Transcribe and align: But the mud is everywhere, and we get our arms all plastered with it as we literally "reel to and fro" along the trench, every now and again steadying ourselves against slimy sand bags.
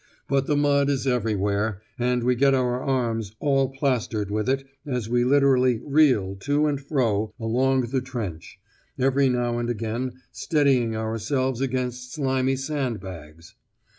But 0.27 0.47
the 0.47 0.57
mud 0.57 0.89
is 0.89 1.05
everywhere, 1.05 1.79
and 1.99 2.23
we 2.23 2.33
get 2.33 2.55
our 2.55 2.81
arms 2.81 3.33
all 3.39 3.69
plastered 3.69 4.31
with 4.31 4.49
it 4.49 4.65
as 4.83 5.07
we 5.07 5.23
literally 5.23 5.79
"reel 5.85 6.35
to 6.37 6.65
and 6.65 6.81
fro" 6.81 7.35
along 7.39 7.81
the 7.81 8.01
trench, 8.01 8.59
every 8.97 9.29
now 9.29 9.59
and 9.59 9.69
again 9.69 10.13
steadying 10.31 10.95
ourselves 10.95 11.61
against 11.61 12.13
slimy 12.13 12.55
sand 12.55 12.99
bags. 12.99 13.53